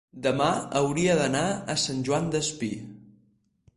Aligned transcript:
demà 0.27 0.47
hauria 0.79 1.17
d'anar 1.21 1.43
a 1.75 1.77
Sant 1.85 2.03
Joan 2.09 2.33
Despí. 2.37 2.71